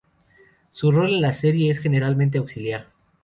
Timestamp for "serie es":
1.31-1.77